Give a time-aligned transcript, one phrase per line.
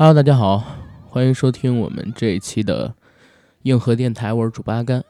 [0.00, 0.62] Hello，大家好，
[1.08, 2.94] 欢迎收听我们这一期的
[3.62, 5.04] 硬核电台，我是主播阿甘。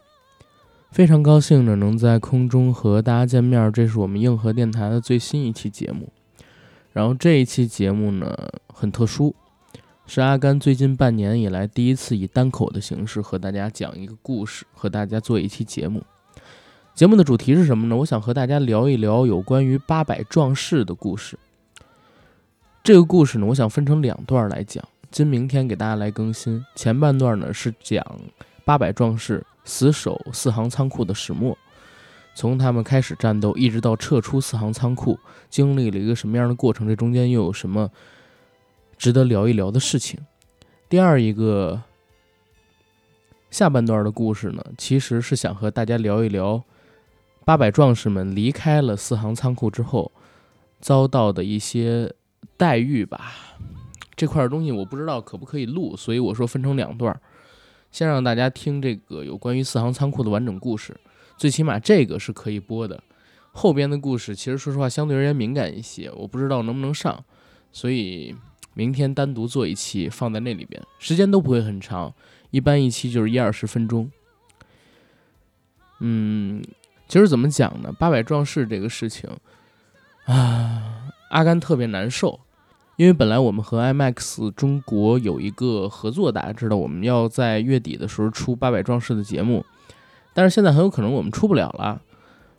[0.91, 6.11] 非常高兴呢，能在空中和大家见面，这是我们硬核电台的最新一期节目。
[6.95, 8.35] 然后这一期节目呢
[8.73, 9.35] 很特殊，
[10.07, 16.03] 是阿甘最近半年以来第一次以单口的形式和大家讲一个故事，和大家做一期节目。
[16.95, 17.97] 节目的主题是什么呢？
[17.97, 21.39] 我想和大家聊一聊有关于八百壮士的故事。
[22.89, 26.65] 这个故事呢，我想分成两段来讲，今明天给大家来更新。
[26.75, 28.03] 前半段呢是讲
[28.65, 31.55] 八百壮士死守四行仓库的始末，
[32.35, 36.89] 从他们开始战斗一直到撤出四行仓库，经历了一个什么样的过程？
[36.89, 37.91] 这中间又有什么
[38.97, 40.21] 值得聊一聊的事情？
[40.89, 41.83] 第二一个
[43.51, 46.65] 下半段的故事呢，其实是想和大家聊一聊
[47.45, 50.11] 八百壮士们离开了四行仓库之后
[50.81, 52.11] 遭到的一些
[52.57, 53.35] 待遇吧。
[54.17, 57.21] 这块东西我不知道可不可以录，所以我说分成两段儿，
[57.93, 60.99] 先让大家听这个有关于四行仓库的完整故事，
[61.37, 63.03] 最起码这个是可以播的。
[63.53, 67.25] 后边的故事其实说实话相对而言敏感一些，我不知道能不能上，
[67.73, 68.35] 所以
[68.75, 72.13] 明天单独做一期放在那里边，时间都不会很长，
[72.51, 74.11] 一般一期就是一二十分钟。
[76.01, 76.63] 嗯，
[77.09, 77.93] 其实怎么讲呢？
[77.99, 79.29] 八百壮士这个事情
[80.27, 80.98] 啊，
[81.29, 82.41] 阿甘特别难受。
[82.97, 89.65] 因为本来我们和 IMAX 中国有一个合作，大家知道我们要在月底的时候出八百壮士的节目，
[90.35, 92.03] 但是现在很有可能我们出不了了。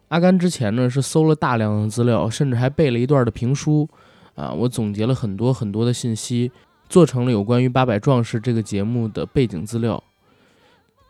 [0.07, 3.89] 阿甘之前呢是搜了大量的资料，甚至还背了一段的评书，
[4.35, 6.49] 啊，我总结了很多很多的信息，
[6.87, 10.02] 做成了有关于八百壮士这个节目的背景资料。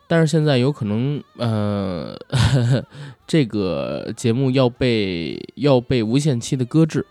[0.08, 2.84] 但是现在有可能，呃，呵 呵
[3.28, 7.06] 这个节目要被要被无限期的搁置。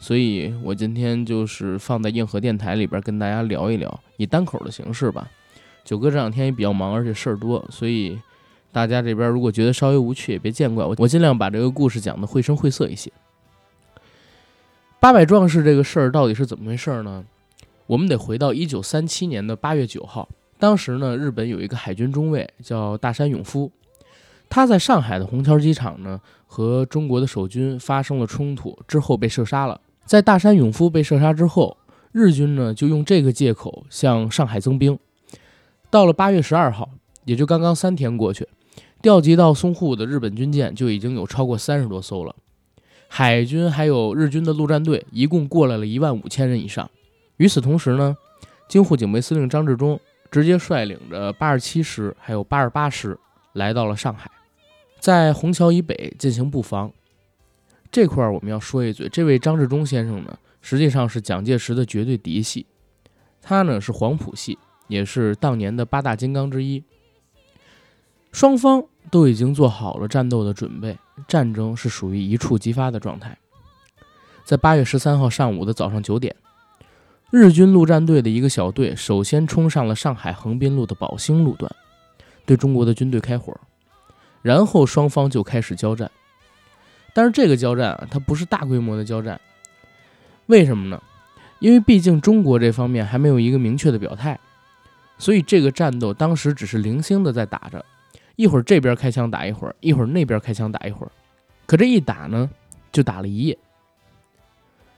[0.00, 5.30] 所以我今天就是放在硬核电台里边跟大家聊一聊，以单口的形式吧。
[5.84, 8.18] 九哥这两天也比较忙，而且事儿多，所以
[8.72, 13.12] 大家这边如果觉得稍微无趣，也别见怪我，我尽量把这个故事讲的绘声绘色一些。
[14.98, 17.24] 八百壮士这个事儿到底是怎么回事呢？
[17.86, 20.28] 我们得回到一九三七年的八月九号，
[20.58, 23.70] 当时呢，日本有一个海军中尉叫大山勇夫，
[24.48, 29.80] 他在上海的虹桥机场呢和中国的守军发生了冲突，之后被射杀了。
[30.10, 31.76] 在大山勇夫被射杀之后，
[32.10, 34.98] 日军呢就用这个借口向上海增兵。
[35.88, 36.90] 到了八月十二号，
[37.26, 38.48] 也就刚刚三天过去，
[39.00, 42.34] 调集到淞沪的日本军舰就已经有超过三十多艘了。
[43.06, 46.90] 海军还有日军的陆战队一共过来了一万五千人以上。
[47.36, 48.16] 与此同时呢，
[48.68, 53.16] 京沪警备司令张治中直接率领着八十七师还有八十八师
[53.52, 54.28] 来到了上海，
[54.98, 56.90] 在虹桥以北进行布防。
[57.90, 62.66] 这块儿我们要说一嘴，这位张治中先生呢，实际上是蒋介石的绝对嫡系，
[63.42, 66.84] 他呢是黄埔系，也是当年的八大金刚之一。
[68.30, 70.96] 双方都已经做好了战斗的准备，
[71.26, 73.36] 战争是属于一触即发的状态。
[74.44, 76.36] 在八月十三号上午的早上九点，
[77.32, 81.70] 日军陆战队的一个小队首先冲上了上海横滨路的宝兴路段，
[82.46, 83.52] 对中国的军队开火，
[84.42, 86.08] 然后双方就开始交战。
[87.20, 89.38] 但是这个交战啊，它不是大规模的交战，
[90.46, 91.02] 为什么呢？
[91.58, 94.40] 因为毕竟中国这方面还没有一个明确的表态，
[95.18, 97.84] 所以这个战斗当时只是零星的在打着，
[98.36, 101.12] 一会儿这边开枪打一会儿，一会儿那边开枪打一会儿，
[101.66, 102.48] 可这一打呢，
[102.90, 103.58] 就打了一夜。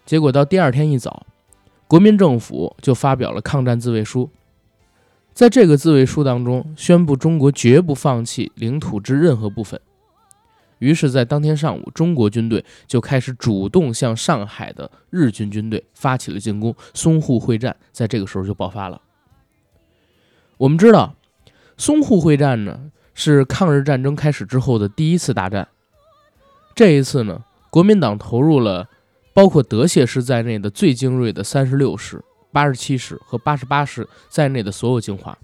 [0.06, 1.26] 结果到第二天一早，
[1.88, 4.30] 国民政府就发表了抗战自卫书，
[5.32, 9.80] 在这个自卫书当中宣布中国绝不放弃领土之任何部分。
[10.82, 19.00] 于是，在当天上午，中国军队就开始主动向上海的日军军队发起了进攻，淞沪会战在这个时候就爆发了。
[20.56, 21.14] 我们知道，
[21.78, 25.68] 淞沪会战呢是抗日战争开始之后的第一次大战。
[26.74, 28.88] 这一次呢，国民党投入了
[29.32, 32.20] 包括德械师在内的最精锐的三十六师、
[32.50, 35.38] 八十七师和八十八师在内的所有精华。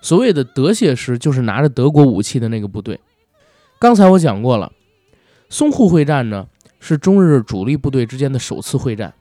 [0.00, 2.98] 所谓的德械师，就是拿着德国武器的那个部队。
[3.80, 4.72] 刚才我讲过了，
[5.48, 6.48] 淞沪会战呢
[6.80, 9.14] 是中日主力部队之间的首次会战，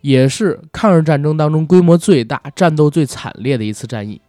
[0.00, 4.22] 也是抗日战争当中规模最大、战斗最惨烈的一次战役。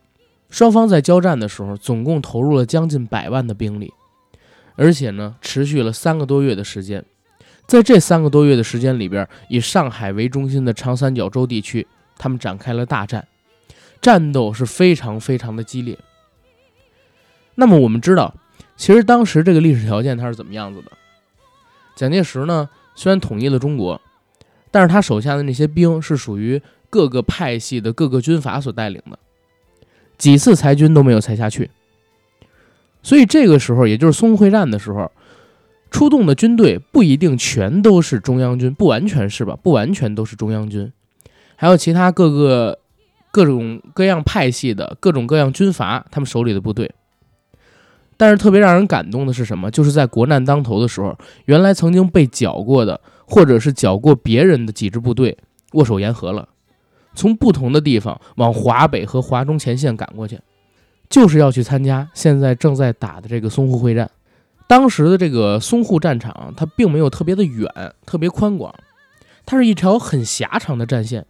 [0.50, 3.94] 双方在交战的时候，总共投入了将近百万的兵力，
[4.76, 7.06] 而且呢持续了三个多月的时间。
[7.66, 11.88] 在这三个多月的时间里边，以上海为中心的长三角洲地区，
[12.18, 13.26] 他们展开了大战。
[14.02, 15.98] 战斗是非常非常的激烈。
[17.56, 18.34] 那么我们知道，
[18.78, 20.92] 其实当时这个历史条件它是怎么样子的？
[21.96, 24.00] 蒋介石呢，虽然统一了中国，
[24.70, 29.18] 但是他手下的那些兵是属于各个派系的各个军阀所带领的，
[30.18, 31.72] 几次裁军都没有裁下去。
[33.02, 35.12] 所以这个时候，也就是淞沪会战的时候，
[35.90, 39.58] 出动的军队不一定全都是中央军，不完全是吧？
[39.62, 40.92] 不完全都是中央军，
[41.56, 42.78] 还有其他各个
[43.32, 46.92] 各种各样派系的各种各样军阀他们手里的部队。
[48.18, 49.70] 但是特别让人感动的是什么？
[49.70, 51.16] 就是在国难当头的时候，
[51.46, 55.38] 原来曾经被剿过的，或者是剿过别人的几支部队，
[55.74, 56.50] 握手言和了，
[57.14, 60.40] 从不同的地方往华北和华中前线赶过去，
[61.10, 64.10] 就是要去参加现在正在打的这个淞沪会战。
[64.66, 67.72] 当时的这个淞沪战场，它并没有特别的远，
[68.06, 68.74] 特别宽广，
[69.46, 71.26] 它是一条很狭长的战线，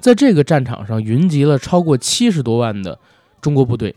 [0.00, 2.98] 在这个战场上云集了超过七十多万的
[3.42, 3.94] 中国部队。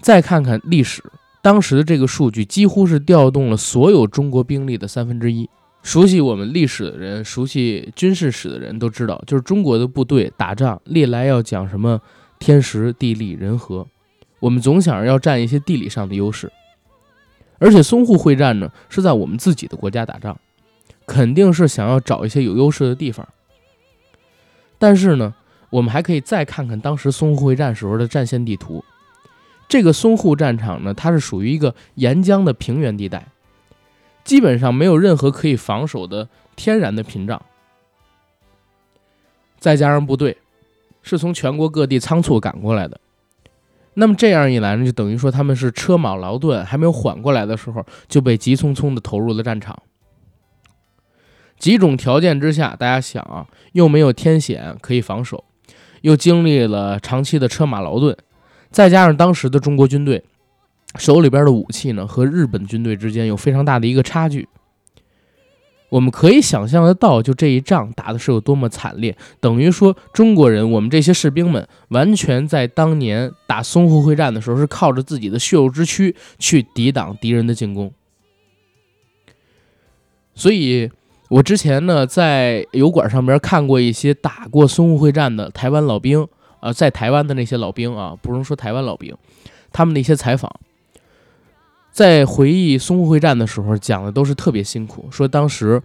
[0.00, 1.02] 再看看历史，
[1.42, 5.48] 当时的这个数据几乎是调动了所有中国兵力的三分之一。
[5.82, 12.00] 熟悉我们历史的人，熟悉军事史的人都知道，就是中国的部队打仗历来要讲什么
[12.38, 13.86] 天时地利人和，
[14.40, 16.52] 我们总想着要占一些地理上的优势。
[17.58, 20.38] 而且淞沪会战呢是在我们自己的国家打仗，
[21.06, 23.26] 肯定是想要找一些有优势的地方。
[24.78, 25.34] 但是呢，
[25.70, 28.84] 我们还可以再看看当时淞沪会战时候的战线地图。
[29.68, 33.28] 这个淞沪战场呢，它是属于一个沿江的平原地带，
[34.24, 37.40] 基本上没有任何可以防守的天然的屏障。
[39.58, 40.38] 再加上部队
[41.02, 42.98] 是从全国各地仓促赶过来的，
[43.94, 49.76] 那么这样一来呢，就等于说他们是车马劳顿，还没有缓过来的时候，就被急匆匆的投入了战场。
[51.58, 55.44] 几种条件之下，大家想啊，又没有天险可以防守，
[56.02, 58.16] 又经历了长期的车马劳顿。
[58.70, 60.22] 再加上当时的中国军队
[60.96, 64.48] 手里边的武器呢，和日本军队之间有非常大的一个差距，
[65.90, 69.16] 我们可以想象得到，就这一仗打的是有多么惨烈。
[69.40, 77.92] 等于说，中国人我们这些士兵们，完全在当年打淞沪会战的时候，是靠着自己的血肉之躯去抵挡敌人的进攻。
[80.34, 80.90] 所以，
[81.28, 86.26] 我之前呢在油管上边看过一些打过淞沪会战的台湾老兵。
[86.60, 89.16] 呃，在台湾的那些老兵啊，不能说台湾老兵，
[89.72, 90.50] 他们的一些采访，
[91.92, 95.08] 在回忆淞沪会战的时候，讲的都是特别辛苦。
[95.10, 95.82] 说当时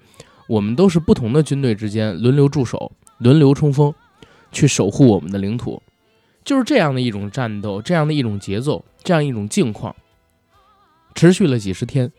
[0.47, 3.93] 我们都是不同的军队之间轮流驻守、轮流冲锋，
[4.51, 5.81] 去守护我们的领土，
[6.43, 9.95] 就是这样的一种战斗，这样的一种节奏，这样一种境况，
[11.15, 12.11] 持续了几十天。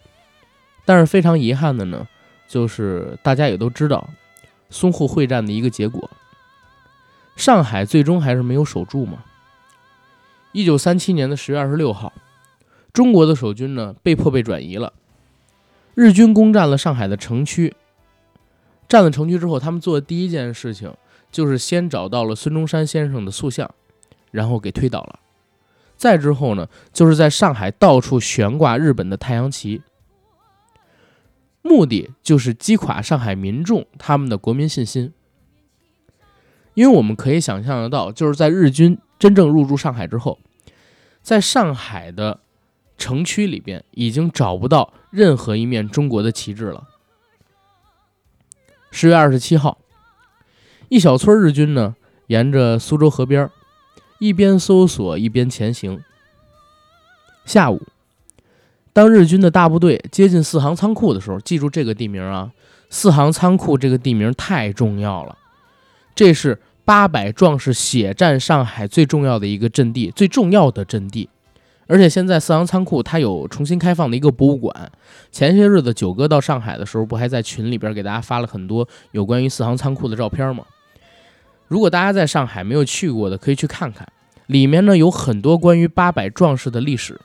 [0.85, 2.07] 但是非常遗憾的呢，
[2.47, 4.09] 就是大家也都知道
[4.71, 6.11] 淞沪会战的一个结果。
[7.37, 9.25] 上海最终还是没有守住嘛。
[10.53, 12.13] 一九三七年的十月二十六号，
[12.93, 14.93] 中国的守军呢被迫被转移了。
[15.95, 17.75] 日军攻占了上海的城区，
[18.89, 20.95] 占了城区之后，他们做的第一件事情
[21.31, 23.69] 就是先找到了孙中山先生的塑像，
[24.31, 25.19] 然后给推倒了。
[25.97, 29.83] 再之后呢，就是在上海到处悬挂日本的太阳旗，
[31.63, 35.13] 目的就是击垮上海民众他们的国民信心。
[36.75, 40.39] 因为我们可以想象得到，就是在日军真正入驻上海之后，
[41.23, 42.41] 在上海的
[42.99, 46.89] 城区里边已经找不到任何一面中国的旗帜了。
[48.91, 49.79] 十月二十七号，
[50.89, 53.51] 一小撮日军呢，沿着苏州河边，
[54.19, 56.01] 一边搜索一边前行。
[57.45, 57.83] 下午，
[58.93, 62.53] 当日军的大部队接近四行仓库的时候，记住这个地名啊，
[62.89, 65.39] 四行仓库这个地名太重要了。
[66.15, 71.29] 这是八百壮士血战上海最重要的一个阵地，最重要的阵地。
[71.87, 74.91] 而且现在四行仓库它有重新开放的一个博物馆。
[75.31, 80.65] 前些日子九哥到上海的时候，不还在群里边给大家发了很多有关于四行仓库的照片吗？
[81.69, 84.07] 如果大家在上海没有去过的，可以去看看，
[84.47, 87.21] 里面呢有很多关于八百壮士的历史。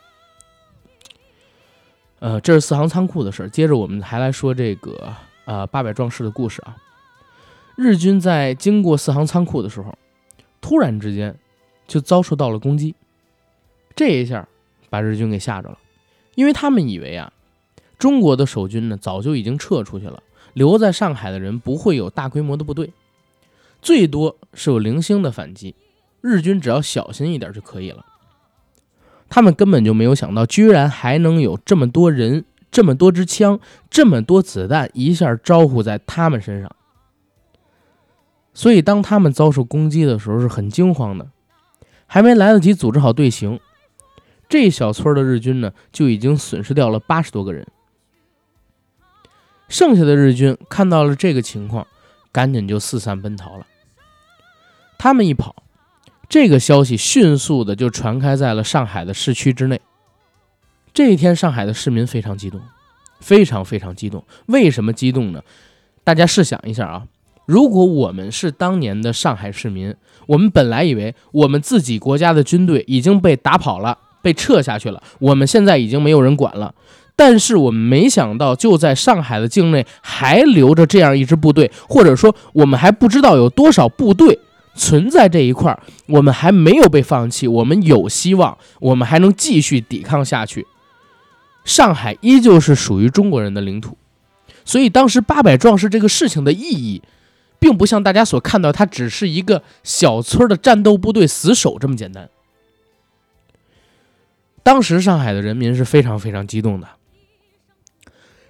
[2.19, 3.49] 呃，这是四行仓库的事儿。
[3.49, 5.13] 接着我们还来说这个
[5.45, 6.75] 呃八百壮士的故事啊。
[7.81, 9.97] 日军在经过四行仓库的时候，
[10.59, 11.33] 突然之间
[11.87, 12.93] 就遭受到了攻击，
[13.95, 14.45] 这一下
[14.89, 15.77] 把日军给吓着了，
[16.35, 17.31] 因为他们以为啊，
[17.97, 20.21] 中国的守军呢早就已经撤出去了，
[20.51, 22.91] 留在上海的人不会有大规模的部队，
[23.81, 25.73] 最多是有零星的反击，
[26.19, 28.05] 日军只要小心一点就可以了。
[29.29, 33.57] 他们根本就没有想到，居然还能有这么多人、这么多支枪、
[33.89, 36.69] 这么多子弹一下招呼在他们身上。
[38.59, 41.29] 所以当他们遭受攻击的时候是很惊慌的，
[42.07, 43.57] 还没来得及组织好队形，
[44.49, 47.65] 这小村的日军呢就已经损失掉了八十多个人。
[49.69, 51.87] 剩下的日军看到了这个情况，
[52.33, 53.65] 赶紧就四散奔逃了。
[54.97, 55.63] 他们一跑，
[56.27, 59.79] 这个消息迅速的就传开在了上海的市区之内。
[60.93, 62.59] 这一天，上海的市民非常激动，
[63.21, 64.25] 非常非常激动。
[64.47, 65.41] 为什么激动呢？
[66.03, 67.07] 大家试想一下啊，
[67.49, 69.91] 如果我们是当年的上海市民，
[70.27, 76.75] 我们本来以为我们自己国家的军队已经被打跑了，被撤下去了，我们现在已经没有人管了。
[77.15, 84.37] 但是我们没想到，就在上海的境内还留着这样一支部队，或者说我们还不知道有多少部队
[84.75, 90.67] 存在这一块儿，我们还没有被放弃，我们有希望，我们还能继续抵抗下去。
[91.65, 93.97] 上海依旧是属于中国人的领土，
[94.63, 97.01] 所以当时八百壮士这个事情的意义，
[97.59, 102.29] 并不像大家所看到，它只是一个小村的战斗部队死守这么简单。
[104.63, 106.87] 当时上海的人民是非常非常激动的。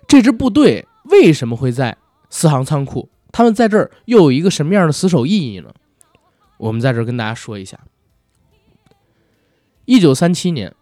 [0.08, 1.98] 这支部队为什么会在
[2.30, 3.10] 四行仓库？
[3.32, 5.72] 他们在这儿又有一个什么样的死守意义呢？
[6.58, 7.80] 我们在这儿跟大家说一下。
[9.86, 10.76] 一九三七年，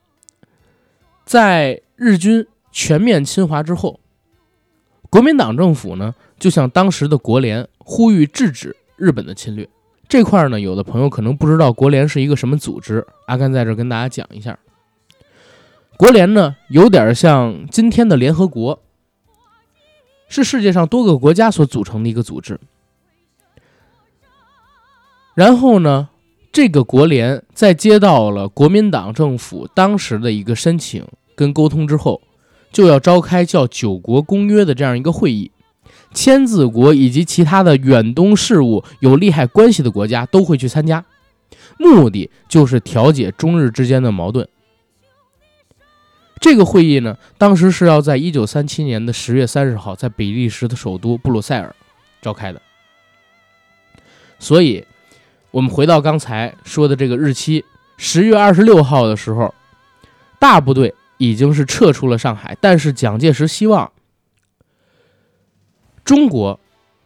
[1.25, 3.99] 在日军全面侵华之后，
[5.09, 9.67] 国民党政府呢就向当时的国联呼吁制止日本的侵略。
[10.09, 14.59] 这块呢，有的朋友可能不知道国联是一个什么组织，阿甘在这儿跟大家讲一下。
[15.95, 18.81] 国联呢，有点像今天的联合国。
[20.27, 22.59] 是世界上多个国家所组成的一个组织。
[25.33, 26.09] 然后呢，
[26.51, 32.21] 这个国联在接到了国民党政府当时的一个申请跟沟通之后，
[32.73, 35.49] 就要召开叫《九国公约》的这样一个会议，
[36.17, 41.05] 签字国以及其他的远东事务有利害关系的国家都会去参加，
[41.77, 44.49] 目的就是调解中日之间的矛盾。
[46.39, 51.75] 这个会议呢，当时是要在一九三七年的十月三十号，在比利时的首都布鲁塞尔
[52.19, 52.59] 召开的。
[54.39, 54.83] 所以，
[55.51, 57.63] 我们回到刚才说的这个日期，
[57.97, 59.53] 十月二十六号的时候，
[60.39, 63.91] 大部队已经是撤出了上海，但是蒋介石希望
[66.07, 66.57] 中国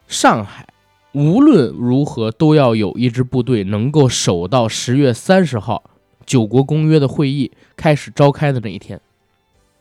[0.08, 0.68] 上海
[1.14, 5.84] 无论如何都要有一支部队能够守到十月三十号
[6.24, 9.02] 九国公约的会议开始召开的那一天。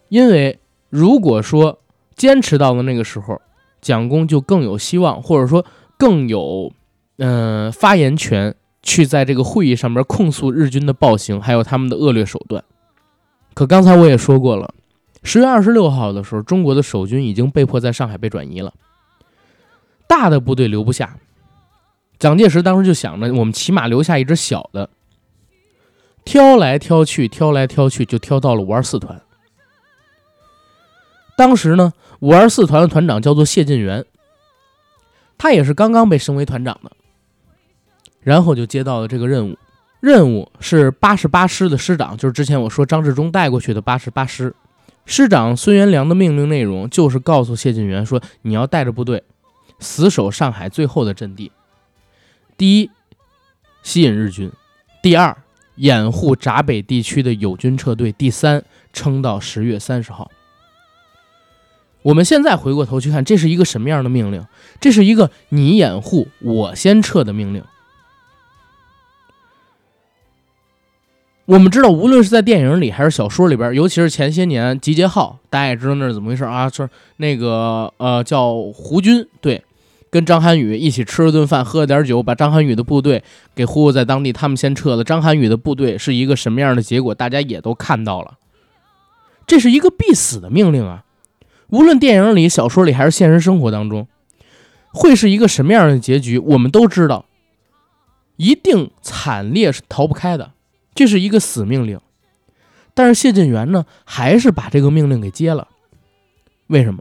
[0.09, 0.59] 因为
[0.89, 1.81] 如果说
[2.17, 3.39] 坚持到了那个时候，
[3.83, 5.67] 蒋公就更有希望，或者说
[5.99, 6.73] 更有
[7.19, 12.65] 嗯发言权，去在这个会议上面控诉日军的暴行，还有他们的恶劣手段。
[13.53, 14.73] 可刚才我也说过了，
[15.23, 18.73] 十月二十六号的时候，中国的守军已经被迫在上海被转移了，
[20.11, 21.17] 大的部队留不下。
[22.19, 24.91] 蒋介石当时就想着，我们起码留下一支小的，
[26.25, 29.23] 挑来挑去，挑来挑去，就挑到了五二四团。
[31.37, 34.05] 当时呢，五二四团的团长叫做谢晋元，
[35.39, 36.91] 他也是刚刚被升为团长的，
[38.21, 39.57] 然后就接到了这个任务，
[40.01, 44.53] 任务是八十八师的师长，就是之前我说张治中带过去的八十八师。
[45.07, 49.23] 师长孙元良的命令内容就是告诉谢晋元说，你要带着部队
[49.81, 51.51] 死守上海最后的阵地，
[52.57, 52.91] 第一，
[53.83, 54.51] 吸引日军；
[55.03, 55.37] 第二，
[55.77, 60.31] 掩护闸北地区的友军撤退；第三，撑到十月三十号。
[62.03, 64.47] 我们现在回过头去看，这是一个什么样的命令？
[64.81, 67.63] 这是一个你掩护我先撤的命令。
[71.47, 76.71] 我们知道，无论是在电影里还是小说里边，尤其是前些年集结号，大家也知道那是怎么回事啊？
[76.71, 79.63] 就是那个呃，叫胡军，对，
[80.11, 83.23] 跟张涵予一起吃了顿饭，喝了点酒，把张涵予的部队
[83.55, 85.05] 给忽悠在当地，他们先撤了。
[85.05, 87.15] 张涵予的部队是一个什么样的结果？
[87.15, 88.39] 大家也都看到了，
[89.47, 91.05] 这是一个必死的命令啊！
[91.69, 94.09] 无论电影里、小说里还是现实生活当中，
[94.93, 97.27] 会是一个什么样的结局，我们都知道，
[98.37, 100.51] 一定惨烈是逃不开的，
[100.93, 102.01] 这是一个死命令。
[102.93, 105.69] 但是谢晋元呢，还是把这个命令给接了。
[106.67, 107.01] 为什么？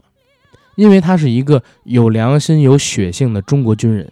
[0.80, 4.10] 因为他是一个有良心、有血性的中国军人，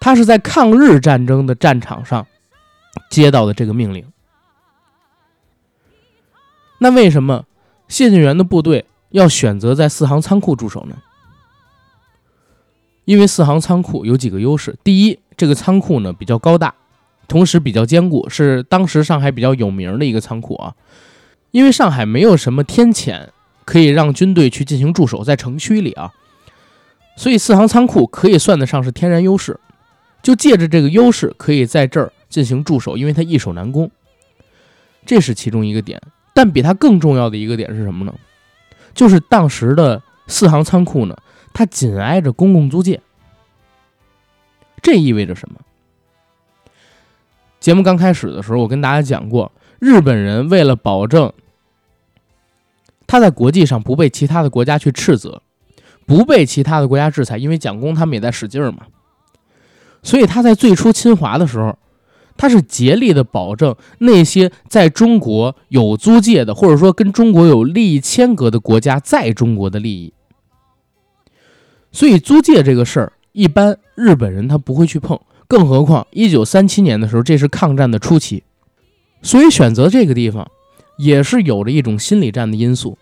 [0.00, 2.26] 他是在抗日战争的战场上
[3.08, 4.04] 接到的这个命令。
[6.78, 7.44] 那为什么
[7.86, 8.84] 谢晋元的部队？
[9.10, 10.96] 要选择在四行仓库驻守呢？
[13.04, 14.76] 因为四行仓库有几个优势。
[14.82, 16.74] 第一，这个仓库呢比较高大，
[17.28, 20.74] 同时比较坚固，是当时上海比较有名的一个仓库啊。
[21.52, 23.30] 因为上海没有什么天堑
[23.64, 26.12] 可以让军队去进行驻守，在城区里啊，
[27.16, 29.58] 所以四行仓库可以算得上是天然优势。
[30.22, 33.90] 就借着这个优势，可以在这儿进行驻守，因为它易守难攻，
[35.04, 36.00] 这是其中一个点。
[36.32, 38.14] 但比它更重要的一个点是什么呢？
[38.94, 41.16] 就是当时的四行仓库呢，
[41.52, 43.00] 它紧挨着公共租界。
[44.80, 45.56] 这意味着什么？
[47.60, 51.32] 节目刚开始的时候，我跟大家讲过，日本人为了保证
[53.12, 55.42] 他在国际上不被其他的国家去斥责，
[56.06, 58.86] 不被其他的国家制裁，因为蒋公他们也在使劲儿嘛，
[60.02, 61.76] 所以他在最初侵华的时候。
[62.34, 70.14] 他是竭力的保证那些在中国有租界的，或者说跟中国有利益牵隔的国家在中国的利益。
[71.92, 78.42] 所以租界这个事儿，一般日本人他不会去碰，更何况一九三七年的时候，这是抗战的初期，
[79.20, 80.50] 所以选择这个地方
[80.96, 82.96] 也是有着一种心理战的因素，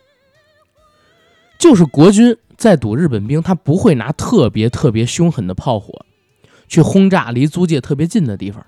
[1.60, 6.06] 就是国军在堵日本兵，他不会拿特别特别凶狠的炮火
[6.66, 8.64] 去轰炸离租界特别近的地方。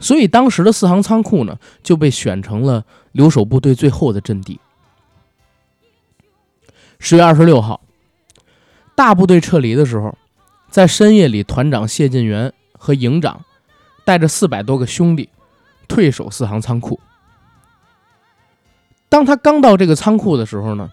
[0.00, 4.58] 所以当时的四行仓库呢，就被选成了留守部队最后的阵地。
[6.98, 7.80] 十月二十六号，
[8.96, 10.18] 大部队撤离的时候，
[10.68, 13.44] 在深夜里，团长谢晋元和营长
[14.04, 15.28] 带着四百多个兄弟
[15.86, 16.98] 退守四行仓库。
[19.08, 20.90] 当他刚到这个仓库的时候呢，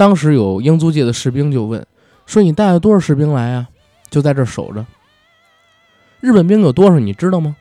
[0.00, 1.86] 当时有英租界的士兵就问
[2.24, 3.68] 说：“你带了多少士兵来啊？
[4.08, 4.86] 就在这守着。
[6.20, 6.98] 日本兵有多少？
[6.98, 7.54] 你知道吗？”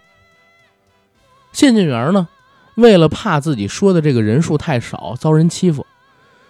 [1.52, 2.30] 谢晋元呢，
[2.76, 5.86] 为了怕自己说的这个人数太少，遭人欺负，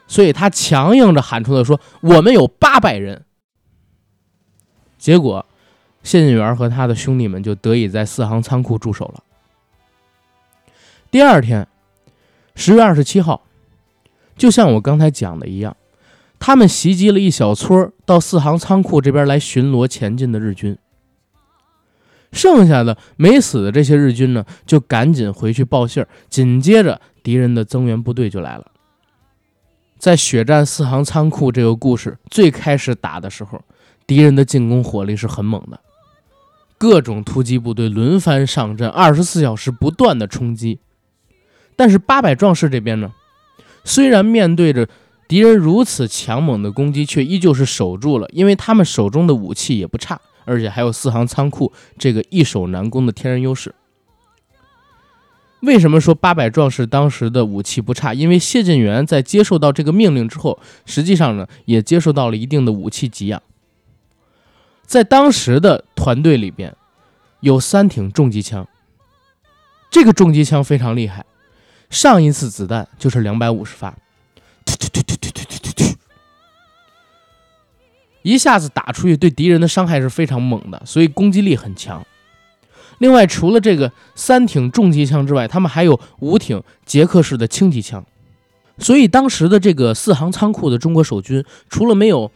[0.05, 3.25] 所以他强硬着喊出来说：“我们有八百人。”
[4.99, 5.43] 结果，
[6.03, 9.23] 谢晋元和他的兄弟们就得以在四行仓库驻守了。
[11.09, 11.67] 第二天，
[12.53, 13.41] 十月二十七号，
[14.37, 15.75] 就像我刚才讲的一样，
[16.39, 20.77] 他们袭击了一小撮到四行仓库这边来巡逻前进的日军。
[22.31, 26.07] 剩下的没死的这些日军呢，就赶紧回去报信儿。
[26.29, 28.67] 紧接着，敌人的增援部队就来了。
[29.97, 33.61] 在血战四行仓库这个故事最开始打的时候，
[34.07, 35.79] 敌人的进攻火力是很猛的，
[36.77, 40.79] 各种突击部队轮番上阵，二十四小时不断的冲击。
[41.75, 43.11] 但是八百壮士这边呢，
[43.83, 44.87] 虽然面对着
[45.29, 50.19] 敌人如此强猛的攻击，却依旧是守住了，因为他们手中的武器也不差。
[50.45, 53.75] 而且还有四行仓库这个易守难攻的天然优势。
[55.59, 58.15] 为什么说八百壮士当时的武器不差？
[58.15, 63.39] 因为谢晋元在接受到这个命令之后，实际上呢也接受到了一定的武器给养。
[64.87, 66.75] 在当时的团队里边，
[67.41, 68.67] 有三挺重机枪，
[69.91, 71.23] 这个重机枪非常厉害，
[71.91, 73.95] 上一次子弹就是两百五十发。
[78.21, 82.05] 一下子打出去，对敌人的伤害是非常猛的，所以攻击力很强。
[82.99, 88.05] 另外，除了这个三挺重机枪之外，他们还有五挺捷克式的轻机枪。
[88.77, 92.31] 所以，当时的这个四行仓库的中国守军，除了没有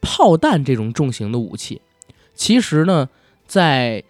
[0.00, 1.80] 炮弹这种重型的武器，
[2.34, 3.08] 其实呢，
[3.46, 4.04] 在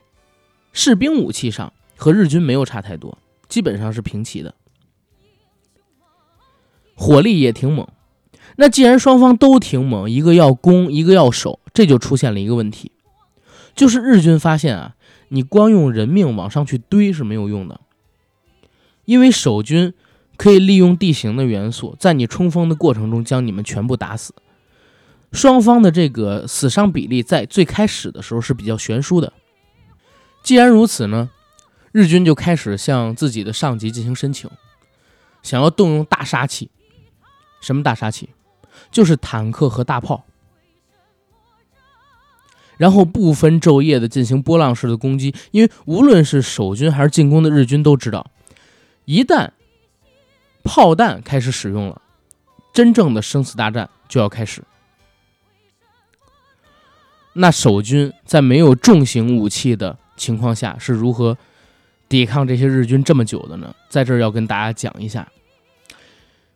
[0.72, 4.54] 士兵武器上和日军没有差太多，基本上是平齐的，
[6.94, 7.87] 火力也挺猛。
[8.61, 12.92] 那既然双方都挺猛，一个要攻，一个要守，这就出现了一个问题，
[13.75, 14.96] 就是日军发现啊，
[15.29, 17.81] 你光用人命往上去堆是没有用的，
[19.07, 19.94] 因为守军
[20.37, 24.35] 可以利用地形的元素，在你冲锋的过程中将你们全部打死。
[25.33, 29.33] 双方的这个死伤比例在最开始的时候是比较悬殊的。
[30.42, 31.31] 既然如此呢，
[31.92, 34.51] 日军就开始向自己的上级进行申请，
[35.42, 36.68] 想要动用大杀器。
[37.62, 38.29] 什么大杀器？
[38.90, 40.24] 就是坦克和大炮，
[42.76, 45.35] 然后不分昼夜的进行波浪式的攻击。
[45.50, 48.30] 因为无论是守军还是进攻的日军都知道，
[49.04, 49.50] 一旦
[50.64, 52.00] 炮弹开始使用了，
[52.72, 54.62] 真正的生死大战就要开始。
[57.33, 61.38] 那守军在没有重型武器的情况下是如何
[62.09, 63.74] 抵抗这些日军这么久的呢？
[63.88, 65.30] 在这儿要跟大家讲一下，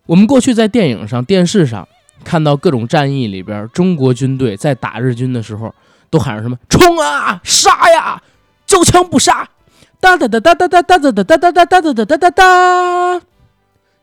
[0.06, 1.88] 我们过去在电影上、电视上。
[2.24, 5.72] 看到各种战役里边，中国军队在打日军的时候，
[6.10, 8.20] 都喊着什么“冲啊，杀呀，
[8.66, 9.48] 交枪不杀”，
[10.00, 13.22] 哒哒哒哒哒哒哒哒哒哒哒哒哒哒哒哒哒，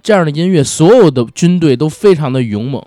[0.02, 2.86] 这样的音乐，所有的军队都非常的勇猛，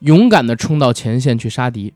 [0.00, 1.94] 勇敢的冲到前线去杀敌。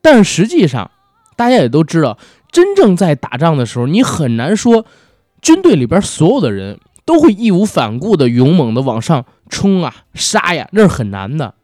[0.00, 0.90] 但是实际上，
[1.34, 2.18] 大家也都知道，
[2.52, 4.86] 真正在打仗的时候，你很难说
[5.42, 6.78] 军队里边所有的人。
[7.06, 11.54] 都会义无反顾的勇猛的往上冲啊，杀呀，那是很难的。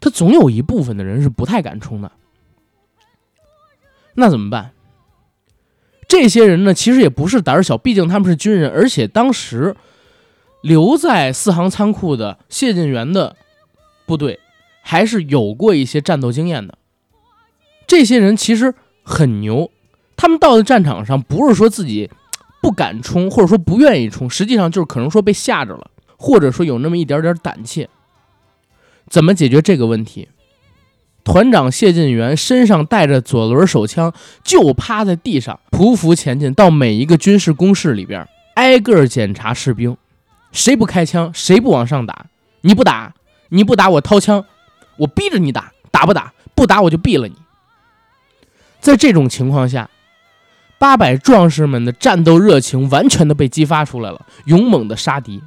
[0.00, 2.12] 他总有一部分的人是不太敢冲的。
[4.14, 4.72] 那怎么办？
[6.06, 9.76] 这些人呢，其实也不是胆儿小，毕竟他们是军人，而且当时
[10.60, 13.36] 留在四行仓库的谢晋元的
[14.06, 14.40] 部队
[14.82, 16.76] 还是有过一些战斗经验的。
[17.86, 19.70] 这些人其实很牛，
[20.16, 22.10] 他们到了战场上，不是说自己
[22.60, 27.88] 不敢冲，或者说不愿意冲，实际上就是可能说被吓着了，或者说有那么一点点胆怯。
[29.08, 30.28] 怎么解决这个问题？
[31.22, 39.96] 团长谢晋元身上带着左轮手枪，就趴在地上匍匐前进，到每一个军事工事里边，挨个检查士兵，
[40.52, 42.26] 谁不开枪，谁不往上打，
[42.62, 43.14] 你不打，
[43.50, 44.44] 你不打，我掏枪，
[44.96, 46.32] 我逼着你打，打不打？
[46.54, 47.34] 不打我就毙了你。
[48.80, 49.88] 在这种情况下，
[50.80, 55.42] 八百壮士们的战斗热情完全的被激发出来了，勇猛的杀敌。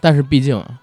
[0.00, 0.80] 但是毕竟啊。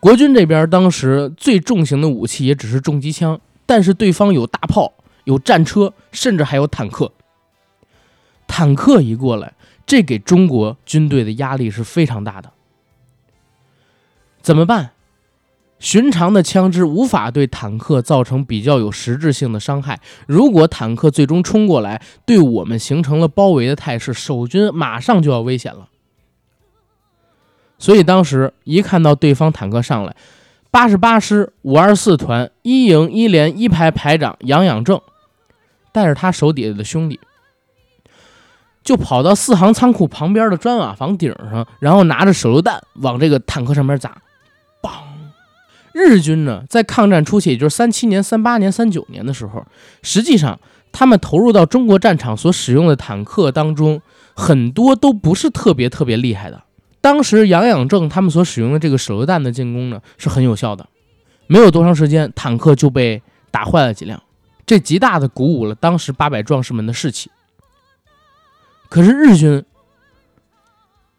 [0.00, 7.12] 国军这边当时最重型的武器也只是重机枪，但是对方有大炮、有战车，甚至还有坦克。
[8.48, 9.52] 坦克一过来，
[9.86, 12.50] 这给中国军队的压力是非常大的。
[14.42, 14.90] 怎么办？
[15.80, 19.98] 寻常的枪支无法对坦克造成比较有实质性的伤害。
[20.28, 25.88] 如果坦克最终冲过来，对我们形成了包围的态势，守军马上就要危险了。
[27.78, 30.14] 所以当时一看到对方坦克上来，
[30.70, 35.00] 八十八师五二四团一营一连一排排长杨养正
[35.90, 37.18] 带着他手底下的兄弟，
[38.84, 44.20] 就跑到四行仓库旁边的砖瓦房顶上，然后拿着手榴弹往这个坦克上面砸。
[45.92, 49.66] 日军呢，在抗战初期，也就是三七年、三八年、三九年的时候，
[50.02, 50.58] 实际上
[50.92, 54.00] 他们投入到中国战场所使用的坦克当中，
[54.34, 56.62] 很多都不是特别特别厉害的。
[57.00, 60.86] 当时杨养正他们所使用的这个手榴弹的进攻呢是很有效的，
[61.46, 64.22] 没有多长时间，坦克就被打坏了几辆，
[64.66, 67.30] 这极大的鼓舞了当时八百壮士们的士气。
[68.88, 69.64] 可是日军，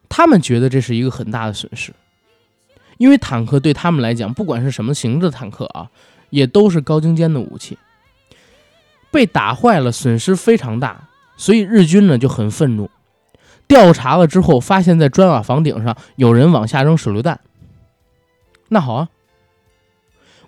[0.08, 1.94] 他们觉得这是一个很大的损失，
[3.02, 5.90] 因为坦克对他们来讲，不管是什么型的坦克啊，
[6.30, 7.80] 也都是高精尖的武器，
[9.10, 12.92] 被打坏了，损失非常大，所以日军呢就很愤怒。
[13.68, 17.40] 调查了之后，发现，在砖瓦房顶上有人往下扔手榴弹。
[18.68, 19.10] 那好啊，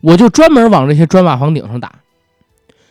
[0.02, 2.02] 我就专门往这些砖瓦房顶上打，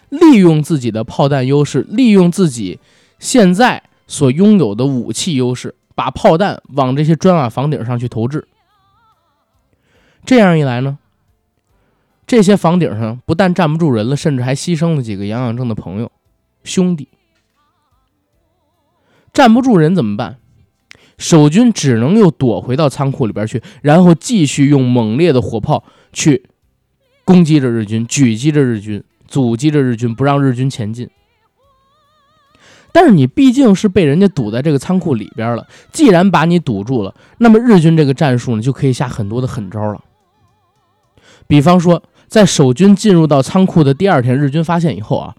[0.09, 2.81] 利用自己的炮弹优势，利用自己
[3.21, 8.49] 现在所拥有的武器优势，把炮弹往这些砖瓦房顶上去投掷。
[10.25, 10.99] 这样一来呢，
[12.27, 16.11] 这些房顶上不但站不住人了，甚至还牺牲了几个杨养正的朋友、
[16.65, 17.09] 兄弟。
[19.33, 20.39] 站不住人怎么办？
[21.19, 26.49] 守军只能又躲回到仓库里边去，然后继续用猛烈的火炮去
[27.25, 31.09] 攻击着日军，狙击着日军，阻击着日军，不让日军前进。
[32.93, 40.03] 但是你毕竟是被人家堵在这个仓库里边了，既然把你堵住了，那么日军这个战术呢，就可以下很多的狠招了。
[41.47, 45.37] 比方说，在守军进入到仓库的第二天，日军发现以后啊，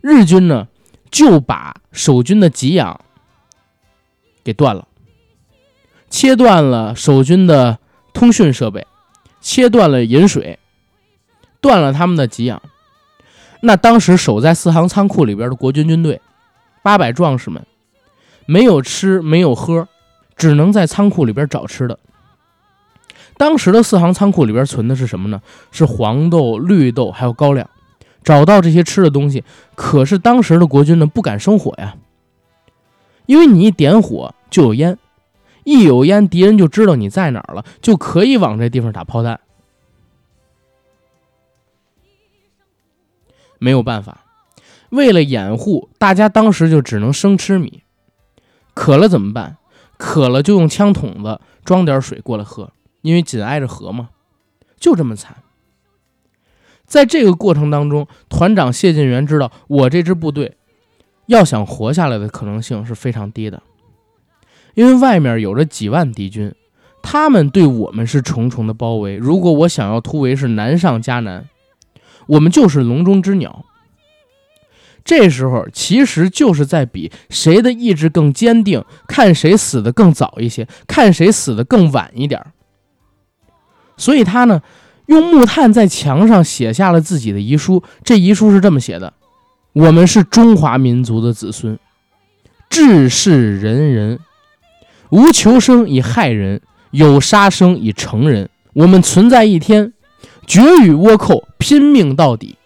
[0.00, 0.68] 日军呢
[1.10, 3.00] 就把守军的给养。
[4.44, 4.86] 给断了，
[6.08, 7.80] 切断了守军的
[8.12, 8.86] 通讯设备，
[9.40, 10.60] 切断了饮水，
[11.60, 12.62] 断了他们的给养。
[13.62, 16.20] 那当时守在四行仓库里边的国军军队，
[16.84, 17.66] 八百壮士们，
[18.46, 19.88] 没有吃，没有喝，
[20.36, 21.98] 只能在仓库里边找吃的。
[23.36, 25.42] 当时的四行仓库里边存的是什么呢？
[25.70, 27.68] 是黄豆、绿豆，还有高粱。
[28.24, 29.44] 找到这些吃的东西，
[29.74, 31.96] 可是当时的国军呢不敢生火呀。
[33.26, 34.98] 因为你一点火就有烟，
[35.64, 39.40] 一有烟，敌人就知道你在哪儿了，就可以往这地方打炮弹。
[43.58, 44.24] 没有办法，
[44.90, 47.82] 为了掩护，大家当时就只能生吃米。
[48.74, 49.56] 渴了怎么办？
[49.96, 52.70] 渴了就用枪筒子装点水过来喝，
[53.06, 54.10] 因为紧挨着河嘛。
[54.78, 55.36] 就这么惨。
[56.84, 60.56] 在这个过程当中，团长谢晋元知道我这支部队。
[61.26, 63.60] 要想活下来的可能性是非常低的，
[64.74, 66.54] 因为外面有着几万敌军，
[67.02, 69.16] 他们对我们是重重的包围。
[69.16, 71.48] 如果我想要突围，是难上加难。
[72.28, 73.64] 我们就是笼中之鸟。
[75.04, 82.52] 这时候其实就是在比谁的意志更坚定，看谁死的更早一些，看谁死的更晚一点儿。
[83.96, 84.62] 所以他呢，
[85.06, 87.82] 用木炭在墙上写下了自己的遗书。
[88.04, 89.12] 这遗书是这么写的。
[89.72, 91.78] 我们是中华民族的子孙，
[92.70, 94.18] 治世仁人，
[95.10, 98.48] 无求生以害人，有杀生以成人。
[98.72, 99.92] 我们存在一天，
[100.46, 102.56] 绝与倭寇拼命到底。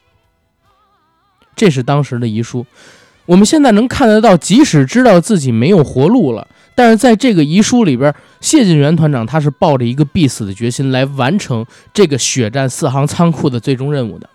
[1.57, 2.65] 这是当时的遗书。
[3.27, 6.49] 我们现在能看得到，即使知道自己没有活路了，
[6.81, 14.31] 但是在这个遗书里边，谢晋元团长他是抱着一个必死的决心来完成这个血战四行仓库的最终任务的。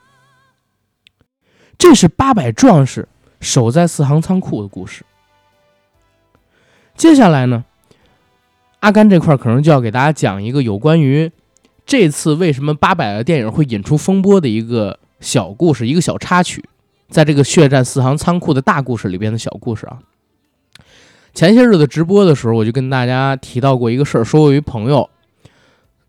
[1.76, 3.08] 这是八百壮士
[3.42, 5.04] 守在四行仓库的故事。
[6.96, 7.66] 接下来呢，
[8.82, 11.32] 阿甘这块可能就要给大家讲一个有关于
[11.84, 16.64] 这次为什么八百的电影会引出风波的一个小故事，一个小插曲。
[17.10, 19.98] 在这个血战四行仓库的大故事里边的小故事啊，
[21.36, 25.10] 前些日子直播的时候，我就跟大家提到过一个事儿，说我一朋友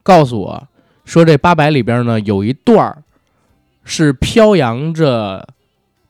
[0.04, 0.68] 告诉我
[1.04, 3.02] 说，这八百里边呢有一段儿
[3.82, 5.48] 是飘扬着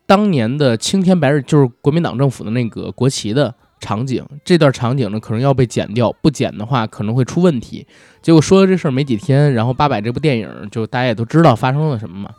[0.05, 7.87] 当年的青天白日，就是国民党政府的那个国旗的场景，这段场景呢可能要被剪掉，不剪的话可能会出问题。
[8.21, 12.31] 结果说了这事儿没几天，然后八百这部电影就大家也都知道发生了什么嘛。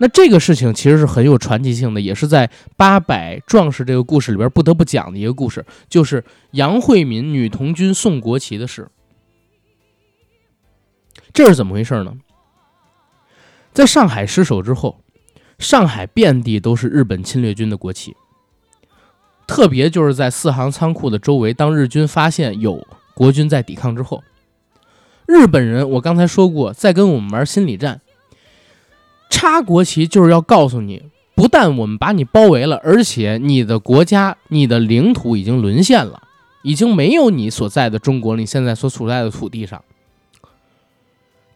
[0.00, 8.88] 那这个事情其实是很有传奇性的，也是在八百壮士这个故事里边不得不讲的一个故事，就是杨惠敏女童军送国旗的事。
[11.32, 12.14] 这是怎么回事呢？
[13.72, 15.00] 在上海失守之后，
[15.58, 18.16] 上海遍地都是日本侵略军的国旗，
[19.46, 24.22] 特别就是在四行仓库的周围，当日军发现有国军在抵抗之后，
[25.26, 28.00] 日本人我刚才说过，在跟我们玩心理战。
[29.30, 31.02] 插国旗就是要告诉你，
[31.34, 36.22] 不但我们把你包围了，而且你的国家、你的领土已经沦陷了，
[36.62, 39.82] 已经没有你所在的中国，你现在所处在的土地上。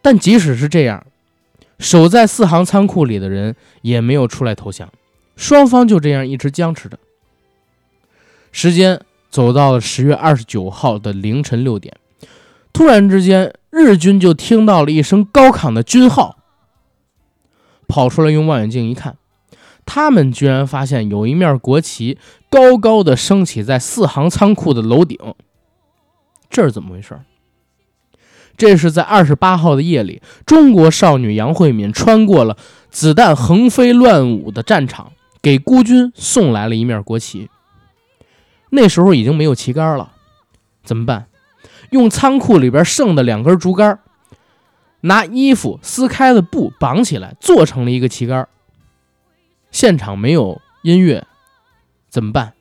[0.00, 1.04] 但即使是这样，
[1.78, 4.88] 守在四行仓库里的人也没有出来投降，
[5.36, 6.98] 双方就这样一直僵持着。
[8.52, 11.96] 时间走到了十月二十九号的凌晨六点，
[12.72, 16.36] 突然之间，日军就听到了一声高亢的军号。
[17.92, 19.18] 跑出来用望远镜一看，
[19.84, 22.16] 他们居然发现有一面国旗
[22.48, 25.18] 高高的升起在四行仓库的楼顶。
[26.48, 27.20] 这是怎么回事？
[28.56, 32.56] 这是在二十八号的夜里，中国少女杨惠敏穿过了
[32.88, 37.50] 子弹横飞乱舞的战场，给孤军送来了一面国旗。
[38.70, 40.12] 那时候已经没有旗杆了，
[40.82, 41.26] 怎么办？
[41.90, 43.98] 用仓库里边剩的两根竹竿。
[45.02, 48.48] 拿衣服撕开的布绑起来，做成了一个旗杆。
[49.70, 51.26] 现场没有音乐，
[52.08, 52.54] 怎么办？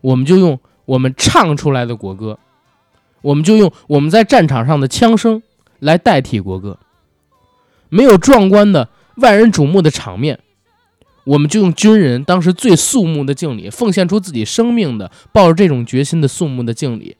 [0.00, 2.38] 我们就用我们唱出来的国歌，
[3.22, 5.42] 我们就用我们在战场上的枪声
[5.78, 6.78] 来代替国歌。
[7.88, 10.40] 没有壮观的、万人瞩目的场面，
[11.24, 17.16] 我们就用军人当时最肃穆的敬礼，奉献出自己生命的，抱着这种决心的肃穆的敬礼。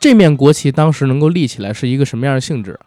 [0.00, 2.80] 这面国旗当时能够立起来是一个什么样的性质？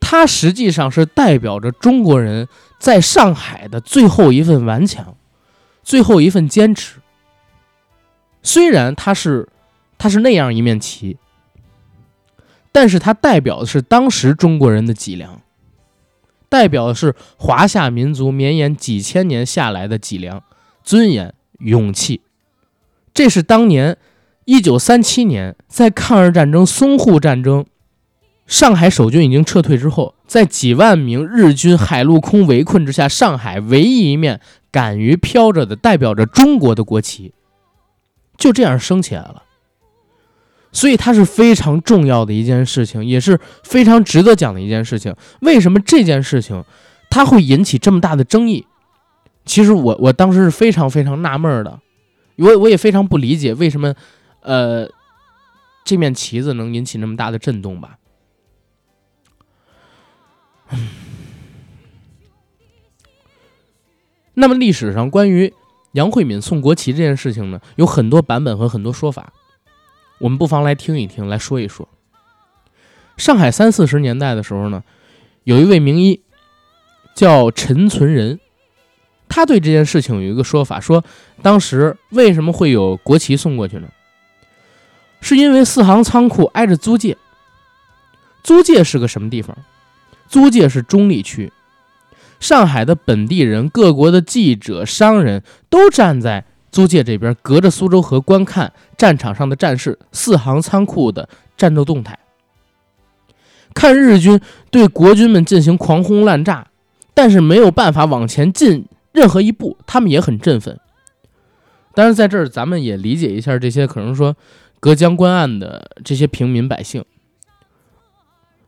[0.00, 5.14] 它实际上是代表着中国人在上海的最后一份顽强，
[5.82, 7.00] 最后一份坚持。
[8.42, 9.48] 虽然它是
[9.98, 11.18] 它是那样一面旗，
[12.72, 15.42] 但是它代表的是当时中国人的脊梁，
[16.48, 20.42] 代表的是华夏民族绵延几千年下来的脊梁、
[20.82, 22.22] 尊严、勇气。
[23.12, 23.98] 这是当年。
[24.44, 27.64] 一九三七年，在抗日战争淞沪战争，
[28.46, 37.32] 上海守军已经撤退之后，在几万名日军海陆空围困之下，上海唯一一面敢于飘着的代表着中国的国旗，
[38.36, 39.44] 就这样升起来了。
[40.72, 45.14] 所以它是非常重要的一件事情，也是非常值得讲的一件事情。
[45.40, 46.62] 为什么这件事情
[47.08, 48.66] 它会引起这么大的争议？
[49.46, 51.80] 其实我我当时是非常非常纳闷的，
[52.36, 53.94] 我我也非常不理解为什么。
[54.44, 54.88] 呃，
[55.84, 57.98] 这面旗子能引起那么大的震动吧？
[64.34, 65.52] 那么历史上关于
[65.92, 69.32] 杨惠敏送国旗这件事情呢，有很多版本和很多说法，
[70.18, 71.88] 我们不妨来听一听，来说一说。
[73.16, 74.82] 上海三四十年代的时候呢，
[75.44, 76.22] 有一位名医
[77.14, 78.40] 叫陈存仁，
[79.28, 81.04] 他对这件事情有一个说法，说
[81.42, 83.88] 当时为什么会有国旗送过去呢？
[85.24, 87.16] 是因为四行仓库挨着租界，
[88.42, 89.56] 租界是个什么地方？
[90.28, 91.50] 租界是中立区，
[92.38, 102.18] 上海的本地人、各国的记者、商人都站在租界这边，隔着苏州河观看战场上的战事、四行仓库的战斗动态，
[103.72, 104.38] 看日军
[104.70, 106.66] 对国军们进行狂轰滥炸，
[107.14, 110.78] 但是没有办法往前进任何一步，他们也很振奋。
[111.94, 114.36] 但是在这儿，咱们也理解一下这些可能说。
[114.84, 117.02] 隔江观岸的这些平民百姓，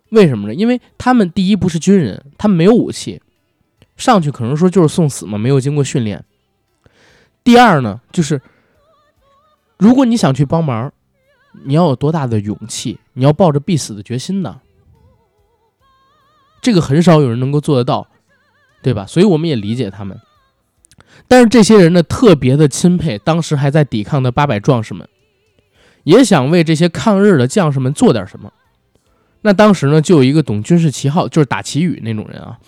[0.09, 0.55] 为什么呢？
[0.55, 3.21] 因为他们第一不是军人，他们没有武器，
[3.99, 6.25] 上去可能说就是送死嘛，没有经过训练。
[7.45, 8.41] 第二呢，就是
[9.77, 10.91] 如果你想去帮忙，
[11.67, 12.99] 你要有多大的勇气？
[13.13, 14.63] 你要抱着必死的决心呢？
[16.63, 18.09] 这个很少有人能够做得到，
[18.81, 19.05] 对吧？
[19.05, 20.19] 所以我们也理解他们。
[21.29, 25.07] 但是这些人呢，特别的钦佩当时还在抵抗的八百壮士们，
[26.07, 28.53] 也想为这些抗日的将士们做点什么。
[29.41, 32.59] 那当时呢，就有一个懂军事旗号，就是打旗语那种人啊，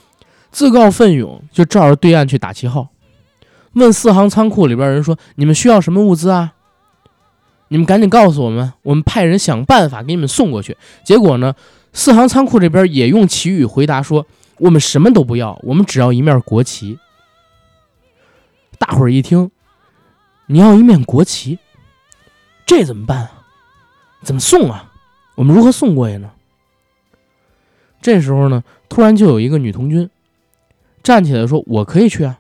[0.51, 2.89] 自告奋勇就照着对岸去打旗号，
[3.75, 6.55] 问四行仓库里边人说：“你们需要什么物资啊？
[7.69, 11.55] 你们赶紧告诉我们，我们派人想办法给你们送过去。”结果呢，
[11.93, 14.27] 四行仓库这边也用旗语回答说
[14.59, 16.99] ：“我们什么都不要，我们只要一面国旗。”
[18.81, 19.51] 大伙儿一听，
[20.47, 21.59] 你要一面国旗，
[22.69, 23.47] 这怎么办啊？
[24.23, 24.93] 怎么送啊？
[25.37, 26.31] 我们如何送过去呢？
[28.03, 30.11] 这时候呢，突然就有一个女童军
[31.03, 32.39] 站起来说：“我可以去啊。”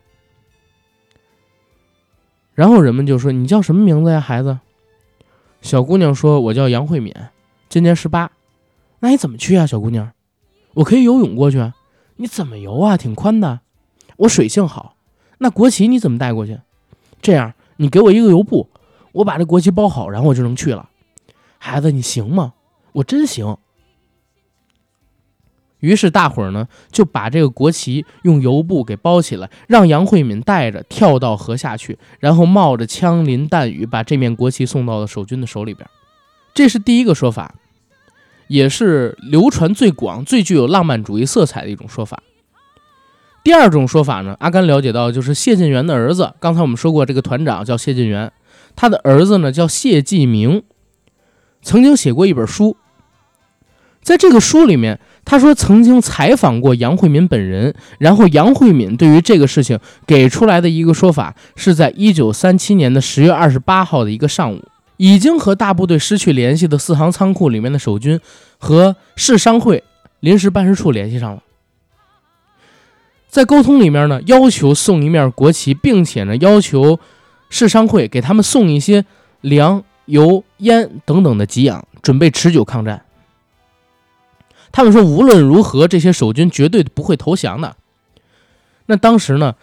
[2.54, 4.58] 然后人们就说：“你叫什么名字呀，孩子？”
[5.62, 7.14] 小姑娘说：“我叫杨慧敏，
[7.70, 8.30] 今年十八。”
[9.00, 10.12] 那你怎么去啊，小姑娘？
[10.74, 11.72] 我可以游泳过去。
[12.16, 12.98] 你怎么游啊？
[12.98, 13.60] 挺宽的。
[14.18, 14.94] 我水性好。
[15.38, 16.60] 那国旗你怎么带过去？
[17.22, 18.68] 这样，你给我一个油布，
[19.18, 20.88] 我把这国旗包好，然后我就能去了。
[21.58, 22.52] 孩子，你行吗？
[22.92, 23.56] 我真行。
[25.80, 35.88] 于是大伙儿呢就把这个国旗用油布给包起来，让杨慧敏带着跳到河下去，然后冒着枪林弹雨把这面国旗送到了守军的手里边。
[36.54, 37.56] 这是第一个说法，
[38.46, 42.22] 也是流传最广、最具有浪漫主义色彩的一种说法。
[43.42, 46.34] 第二种说法呢，阿甘了解到就是谢晋元的儿子。
[46.38, 48.32] 刚才我们说过，这个团长叫谢晋元，
[48.80, 50.62] 他的儿子呢叫谢继明，
[51.62, 52.76] 曾经写过一本书。
[54.00, 64.62] 在这个书里面，他说曾经采访过杨慧敏本人，然后杨慧敏对于这个事情给出来的一个说法，是在一九三七年的十月二十八号的一个上午，
[64.96, 68.20] 已经和大部队失去联系的四行仓库里面的守军
[68.58, 69.82] 和市商会
[70.20, 71.42] 临时办事处联系上了。
[73.26, 77.00] 在沟通里面呢，要求送一面国旗，并且呢，要求
[77.48, 79.04] 市商会给他们送一些
[79.40, 83.04] 粮、油、烟等等的给养，准备持久抗战。
[84.70, 87.76] 他们说，无论如何，这些守军绝对不会投降的。
[88.86, 89.54] 那当时呢，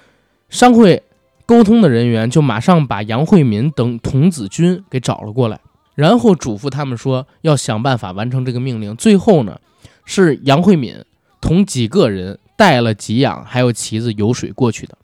[0.49, 1.03] 商会
[1.45, 5.59] 沟通的人员就马上把杨惠民等童子军给找了过来，
[5.93, 8.95] 然后嘱咐他们说，要想办法完成这个命令。
[8.95, 9.59] 最后呢，
[10.05, 11.03] 是杨惠敏
[11.39, 12.39] 同几个人。
[12.57, 14.97] 带了给养，还有旗子、油水过去的。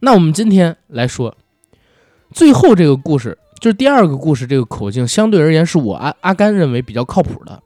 [0.00, 1.36] 那我们今天来说，
[2.32, 7.62] 最后这个故事就是第二个故事，这个口径相对而言是我阿阿甘认为比较靠谱的。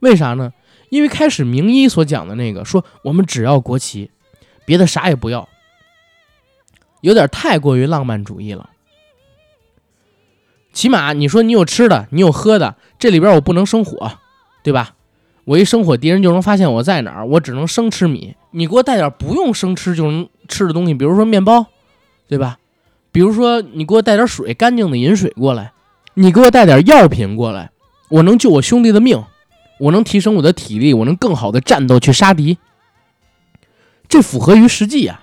[0.00, 0.52] 为啥呢？
[0.90, 4.10] 因为开始名医所讲的那个说我们只要国旗，
[4.66, 5.48] 别的啥也不要，
[7.00, 8.70] 有点太过于浪漫主义了。
[10.72, 14.18] 起码你说你有吃的，你有喝的，这里边我不能生火，
[14.62, 14.96] 对吧？
[15.44, 17.26] 我一生火，敌人就能发现我在哪儿。
[17.26, 21.66] 我只能生吃米，你给我带点不用生吃就能吃的东西，比如说面包，
[22.28, 22.58] 对吧？
[23.10, 25.72] 比如说你给我带点水，干净的饮水过来。
[26.14, 27.70] 你给我带点药品过来，
[28.08, 29.24] 我能救我兄弟的命，
[29.78, 32.58] 我能提升我的体力，我能更好的战斗去杀敌。
[34.08, 35.20] 这符合于实际呀，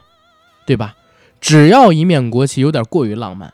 [0.66, 0.96] 对吧？
[1.40, 3.54] 只要一面国旗有点过于浪漫，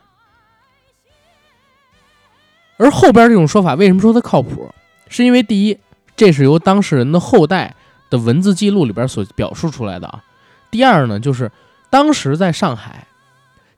[2.78, 4.70] 而后边这种说法为什么说它靠谱？
[5.08, 5.78] 是因为第一。
[6.16, 7.76] 这是由当事人的后代
[8.08, 10.24] 的文字记录里边所表述出来的啊。
[10.70, 11.50] 第二呢，就是
[11.90, 13.06] 当时在上海，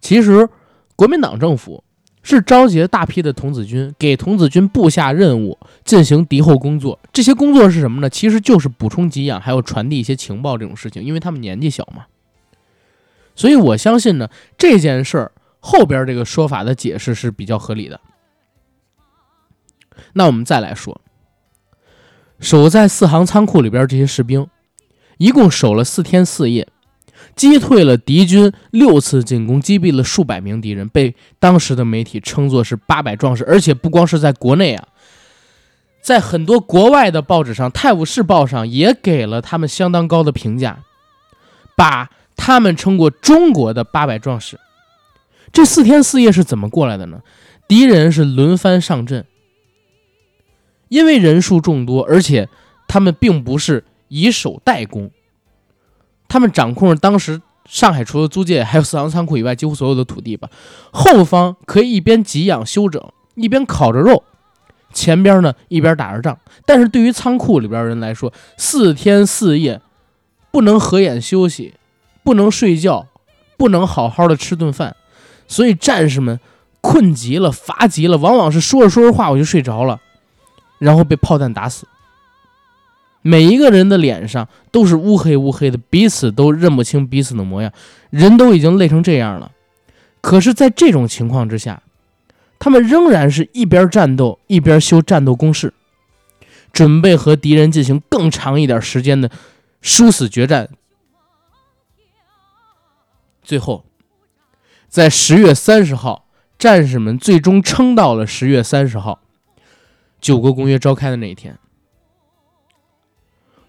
[0.00, 0.48] 其实
[0.96, 1.84] 国民党政府
[2.22, 6.98] 是召集了大批的童子军，给童子军布下任务，进行敌后工作。
[7.12, 8.10] 这些工作是什么呢？
[8.10, 11.02] 其实就是补充给养，还有传递一些情报这种事情。
[11.02, 12.06] 因为他们年纪小嘛，
[13.34, 18.00] 所以我相信呢，这件事儿后边这个说法的解释是比较合理的。
[20.12, 21.00] 那我们再来说。
[22.40, 24.46] 守在四行仓库里边这些士兵，
[25.16, 26.68] 一共守了四天四夜，
[27.38, 33.44] 击退了敌军六次进攻，击毙了数百名敌人，被当时的媒体称作是八百壮士。
[33.44, 34.88] 而且不光是在国内啊，
[36.02, 40.80] 在很多国外的报纸上，《泰晤士报》上也给了他们相当高的评价，
[41.76, 44.58] 把他们称作中国的八百壮士。
[45.52, 47.22] 这四天四夜是怎么过来的呢？
[47.68, 49.24] 敌人是轮番上阵。
[50.88, 52.48] 因为人数众多，而且
[52.88, 55.10] 他们并不是以守代攻，
[56.28, 60.48] 他们掌控着当时上海除了租界还有四行仓库以外几乎所有的土地吧。
[60.92, 63.02] 后方可以一边给养休整，
[63.34, 64.22] 一边烤着肉；
[64.92, 66.38] 前边呢一边打着仗。
[66.64, 69.80] 但是对于仓库里边人来说，四天四夜
[70.50, 71.74] 不能合眼休息，
[72.22, 73.06] 不能睡觉，
[73.56, 74.96] 不能好好的吃顿饭，
[75.46, 76.40] 所以战士们
[76.80, 80.00] 困极了、乏极了，往往是说着说着话我就睡着了，
[80.78, 81.86] 然后被炮弹打死。
[83.22, 87.72] 每一个人的脸上都是乌黑乌黑的，彼此都认不清彼此的模样，
[88.10, 89.52] 人都已经累成这样了。
[90.20, 91.82] 可是，在这种情况之下，
[92.58, 95.72] 他们仍然是一边战斗一边修战斗工事，
[96.72, 99.30] 准备和敌人进行更长一点时间的
[99.80, 100.68] 殊死决战。
[103.42, 103.84] 最后，
[104.88, 106.26] 在十月三十号，
[106.58, 109.20] 战士们最终撑到了十月三十号，
[110.20, 111.58] 九国公约召开的那一天。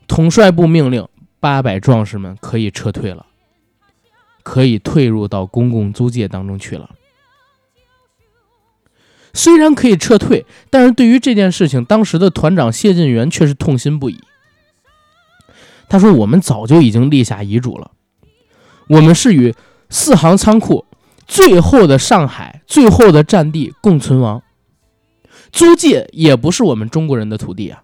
[0.10, 1.08] 统帅部命令
[1.40, 3.28] 八百壮士们可以撤退了，
[4.44, 6.90] 可以退入到公共租界当中去了。
[9.34, 14.20] 虽然可以撤退，但是对于这件事情，当时的团长谢晋元却是痛心不已。
[15.88, 17.92] 他说：“我们早就已经立下遗嘱了，
[18.88, 19.54] 我们是与
[19.90, 20.86] 四行仓库
[21.28, 24.42] 最后的上海最后的战地共存亡，
[25.52, 27.84] 租界也不是我们中国人的土地啊。”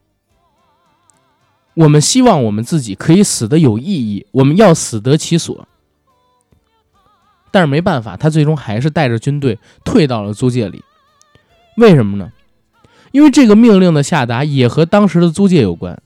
[1.75, 5.67] 我们希望我们自己可以死的有意义，我们要死得其所。
[7.51, 10.83] 但是没办法，他最终还是带着军队退到了租界里。
[11.77, 12.31] 为什么呢？
[13.11, 16.01] 因为这个命令的下达也和当时的租界有关。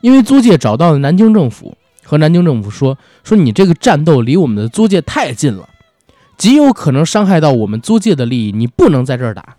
[0.00, 5.68] 因为租界找到了南京政府，和南京政府说：“说你这个战斗离我们的租界太近了，
[6.36, 9.56] 极有可能伤害到我们租界的利益，你不能在这儿打。”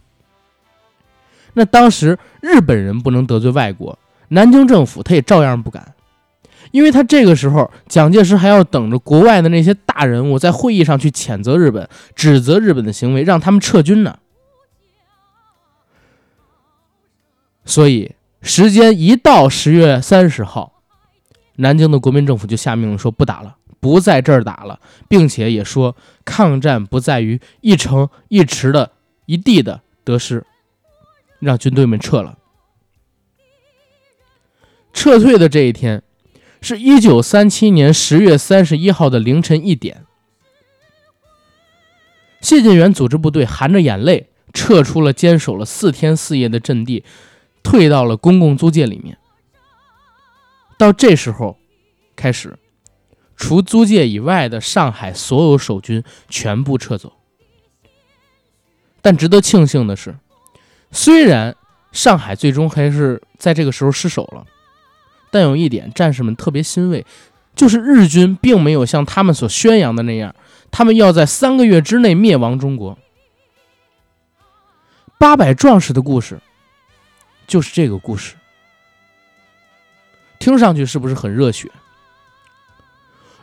[1.53, 3.97] 那当时日本人不能得罪外国。
[4.33, 5.93] 南京政府他也照样不敢，
[6.71, 14.19] 因为他这个时候蒋介石还要等着国外的那些大人物在会议上去谴责日本、指责日本的行为，让他们撤军呢。
[17.65, 20.81] 所以时间一到十月三十号，
[21.57, 24.79] 南京的国民政府就下命令说不打了，不在这儿打了，
[25.09, 28.93] 并且也说抗战不在于一城一池的
[29.25, 30.45] 一地的得失，
[31.39, 32.37] 让军队们撤了。
[34.93, 36.03] 撤退的这一天，
[36.61, 40.05] 是一九三七年十月三十一号的凌晨一点。
[42.41, 47.03] 谢晋元组织部队含着眼泪撤出了坚守了四天四夜的阵地，
[47.61, 49.17] 退到了公共租界里面。
[50.77, 51.57] 到这时候，
[52.15, 52.57] 开始，
[53.35, 57.13] 除租界以外的上海所有守军全部撤走。
[59.03, 60.15] 但值得庆幸的是，
[60.91, 61.55] 虽然
[61.91, 64.45] 上海最终还是在这个时候失守了。
[65.31, 67.05] 但有一点，战士们特别欣慰，
[67.55, 70.35] 就是日军并没有像他们所宣扬的那样，
[70.69, 72.99] 他们要在三个月之内灭亡中国。
[75.17, 76.41] 八百壮士的故事，
[77.47, 78.35] 就是这个故事，
[80.37, 81.71] 听上去是不是很热血？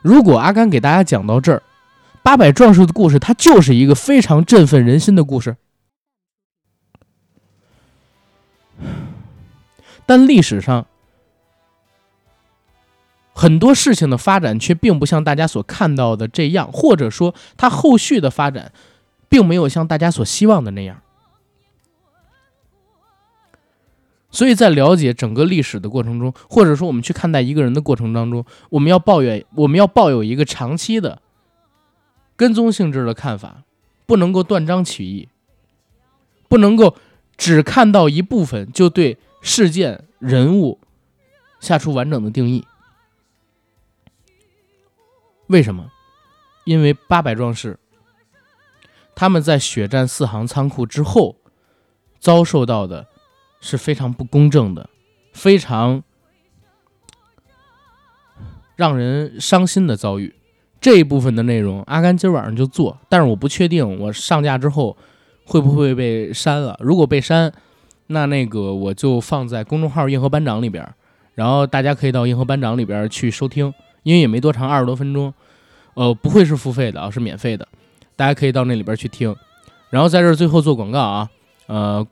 [0.02, 1.62] 如果阿甘给大家讲到这儿，
[2.22, 5.56] 八百壮士的故事，它就是一个非常振奋人心的故事，
[10.04, 10.86] 但历史上。
[13.38, 18.72] 很多事情的发展却并不像大家所看到的这样，或者说它后续的发展，
[19.28, 21.00] 并没有像大家所希望的那样。
[24.32, 31.22] 所以在了解整个历史的过程中，或者说我们去看待一个人的过程当中，我们要抱怨，我们要抱有一个长期的
[32.34, 33.62] 跟踪性质的看法，
[34.04, 35.28] 不能够断章取义，
[36.48, 36.96] 不能够
[37.36, 40.80] 只看到一部分就对事件人物
[41.60, 42.64] 下出完整的定义。
[45.48, 45.90] 为什么？
[46.64, 47.78] 因为八百壮士，
[49.14, 51.36] 他们在血战四行仓库之后，
[52.20, 53.06] 遭受到的
[53.60, 54.88] 是非常不公正的、
[55.32, 56.02] 非常
[58.76, 60.34] 让人伤心的遭遇。
[60.80, 64.96] 这一部分的内容，阿甘今晚上就做，但是我不确定我上架之后
[65.44, 66.78] 会不会被删了。
[66.80, 67.52] 如果被删，
[68.08, 70.86] 那那个我就放在公众号“硬核班长”里边，
[71.34, 73.72] 然后大家可以到“硬核班长”里边去收听。
[74.08, 75.34] 因为也没多长，二十多分钟，
[75.92, 77.68] 呃，不会是付费的啊，是免费的，
[78.16, 79.36] 大家可以到那里边去听。
[79.90, 81.28] 然后在这最后做广告啊，
[81.66, 82.06] 呃，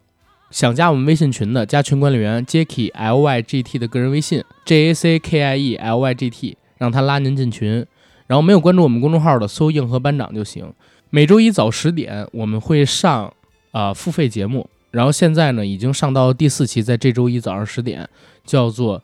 [0.51, 6.13] 想加我们微信群的，加群管理员 Jacky L Y G T 的个人微信 J A C K I E L Y
[6.13, 7.87] G T，让他拉您进群。
[8.27, 10.71] 然后没有关注我们公众号的，搜“硬核班长”就行。
[11.09, 13.33] 每周一早十点我们会上
[13.71, 18.07] 啊付费节目，然后现在呢已经上到第四期，在这周一早上十点，
[18.45, 19.01] 叫做《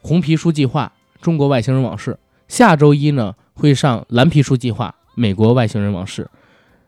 [0.00, 0.90] 红皮书计划》。
[1.22, 2.18] 中国外星人往事，
[2.52, 6.28] 下周一呢会上蓝皮书计划，美国外星人往事。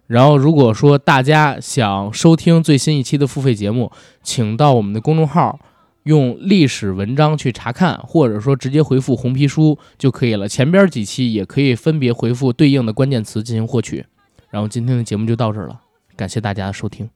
[0.07, 3.91] 然后如果说大家想收听最新一期的付费节目，
[4.23, 5.59] 请到我们的公众号，
[6.03, 10.47] 用历史文章去查看，或者说直接回复红皮书就可以了。
[10.47, 14.05] 前边几期也可以分别回复对应的关键词进行获取。
[14.51, 15.81] 然后今天的节目就到这儿了，
[16.15, 17.09] 感谢大家的收听。